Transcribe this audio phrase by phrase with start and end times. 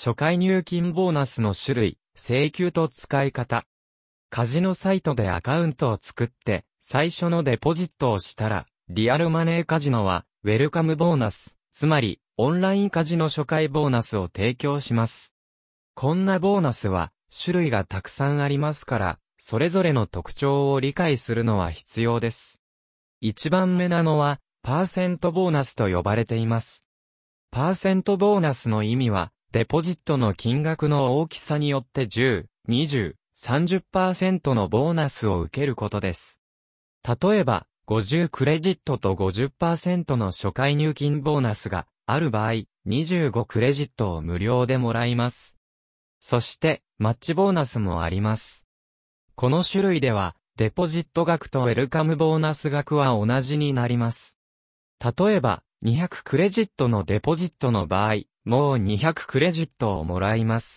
[0.00, 3.66] 初回入金ボーナスの種類、請求と使い方。
[4.30, 15.34] カジノサイトでアカウントを作って、最初のデポジットをしたら、リアルマネーカジノは、ウェルカムボーナス、つまり、オンラインカジノ初回ボーナスを提供します。
[15.96, 22.60] こんなボーナスは、種類がたくさんありますから、それぞれの特徴を理解するのは必要です。
[23.20, 26.84] 一番目なのは、パーセントボーナスと呼ばれています。
[27.50, 36.38] パーセントボーナスの意味は、デポジットの金額の大きさによって10、20、30%のボーナスを受けることです。
[37.02, 45.56] 例えば、50クレジットと50%の初回入金ボーナスがある場合、25クレジットを無料でもらいます。
[46.20, 48.66] そして、マッチボーナスもあります。
[49.34, 54.36] この種類では、デポジット額とウェルカムボーナス額は同じになります。
[55.02, 60.76] 例えば、200クレジットのデポジットの場合、もう200クレジットをもらいます。